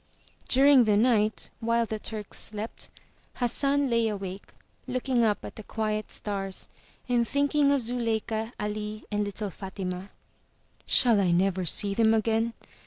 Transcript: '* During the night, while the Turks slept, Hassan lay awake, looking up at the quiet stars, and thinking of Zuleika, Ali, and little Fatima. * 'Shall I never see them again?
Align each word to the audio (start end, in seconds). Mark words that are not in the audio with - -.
'* 0.27 0.49
During 0.49 0.85
the 0.85 0.97
night, 0.97 1.51
while 1.59 1.85
the 1.85 1.99
Turks 1.99 2.39
slept, 2.39 2.89
Hassan 3.35 3.87
lay 3.87 4.07
awake, 4.07 4.55
looking 4.87 5.23
up 5.23 5.45
at 5.45 5.57
the 5.57 5.61
quiet 5.63 6.09
stars, 6.09 6.69
and 7.07 7.27
thinking 7.27 7.71
of 7.71 7.83
Zuleika, 7.83 8.51
Ali, 8.59 9.05
and 9.11 9.23
little 9.23 9.51
Fatima. 9.51 10.09
* 10.47 10.85
'Shall 10.87 11.19
I 11.21 11.29
never 11.29 11.65
see 11.65 11.93
them 11.93 12.15
again? 12.15 12.53